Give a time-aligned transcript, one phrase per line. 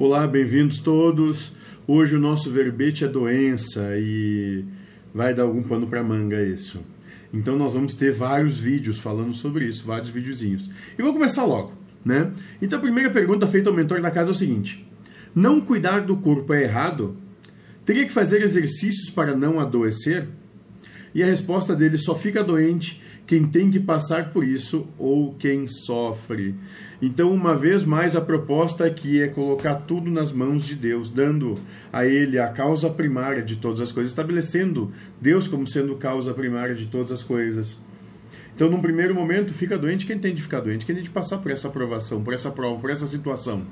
[0.00, 1.56] Olá, bem-vindos todos.
[1.84, 4.64] Hoje o nosso verbete é doença e
[5.12, 6.78] vai dar algum pano para manga isso.
[7.34, 10.70] Então nós vamos ter vários vídeos falando sobre isso, vários videozinhos.
[10.96, 11.72] E vou começar logo,
[12.04, 12.30] né?
[12.62, 14.88] Então a primeira pergunta feita ao mentor da casa é o seguinte:
[15.34, 17.16] não cuidar do corpo é errado?
[17.84, 20.28] Teria que fazer exercícios para não adoecer?
[21.12, 25.68] E a resposta dele só fica doente quem tem que passar por isso ou quem
[25.68, 26.54] sofre.
[27.00, 31.60] Então, uma vez mais, a proposta aqui é colocar tudo nas mãos de Deus, dando
[31.92, 36.74] a Ele a causa primária de todas as coisas, estabelecendo Deus como sendo causa primária
[36.74, 37.78] de todas as coisas.
[38.54, 41.36] Então, num primeiro momento, fica doente quem tem de ficar doente, quem tem de passar
[41.36, 43.62] por essa aprovação, por essa prova, por essa situação.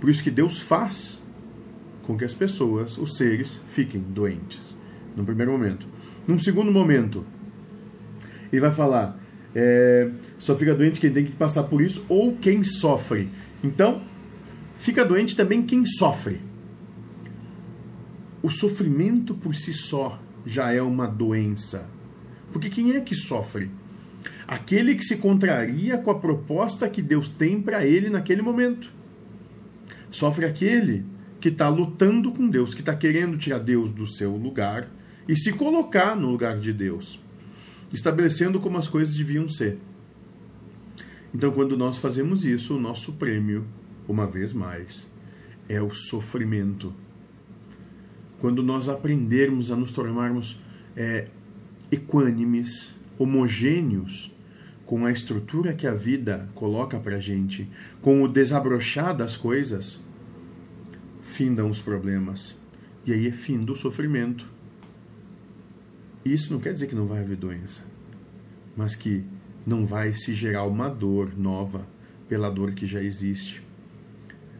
[0.00, 1.22] Por isso que Deus faz
[2.02, 4.76] com que as pessoas, os seres, fiquem doentes.
[5.16, 5.86] Num primeiro momento.
[6.26, 7.24] Num segundo momento,
[8.52, 9.18] ele vai falar:
[9.54, 13.30] é, só fica doente quem tem que passar por isso ou quem sofre.
[13.64, 14.02] Então,
[14.76, 16.40] fica doente também quem sofre.
[18.42, 21.88] O sofrimento por si só já é uma doença.
[22.52, 23.70] Porque quem é que sofre?
[24.46, 28.92] Aquele que se contraria com a proposta que Deus tem para ele naquele momento.
[30.10, 31.04] Sofre aquele
[31.40, 34.86] que está lutando com Deus, que está querendo tirar Deus do seu lugar
[35.26, 37.25] e se colocar no lugar de Deus
[37.92, 39.78] estabelecendo como as coisas deviam ser.
[41.34, 43.66] Então, quando nós fazemos isso, o nosso prêmio,
[44.08, 45.06] uma vez mais,
[45.68, 46.92] é o sofrimento.
[48.40, 50.60] Quando nós aprendermos a nos tornarmos
[50.96, 51.28] é,
[51.90, 54.32] equânimes, homogêneos
[54.84, 57.68] com a estrutura que a vida coloca para gente,
[58.00, 60.00] com o desabrochar das coisas,
[61.22, 62.56] findam os problemas.
[63.04, 64.46] E aí é fim do sofrimento.
[66.26, 67.84] Isso não quer dizer que não vai haver doença,
[68.76, 69.24] mas que
[69.64, 71.86] não vai se gerar uma dor nova
[72.28, 73.62] pela dor que já existe.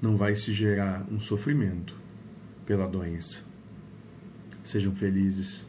[0.00, 2.00] Não vai se gerar um sofrimento
[2.64, 3.40] pela doença.
[4.62, 5.66] Sejam felizes.